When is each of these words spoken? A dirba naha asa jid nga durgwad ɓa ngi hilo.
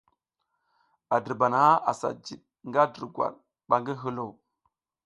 A 1.13 1.15
dirba 1.23 1.47
naha 1.51 1.73
asa 1.91 2.09
jid 2.25 2.41
nga 2.67 2.81
durgwad 2.93 3.35
ɓa 3.67 3.75
ngi 3.81 3.93
hilo. 4.01 4.25